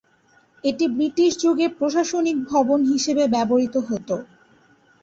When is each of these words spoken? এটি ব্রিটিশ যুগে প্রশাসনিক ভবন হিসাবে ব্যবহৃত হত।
এটি 0.63 0.85
ব্রিটিশ 0.95 1.31
যুগে 1.39 1.67
প্রশাসনিক 1.77 2.37
ভবন 2.51 2.79
হিসাবে 2.91 3.23
ব্যবহৃত 3.33 3.75
হত। 3.87 4.09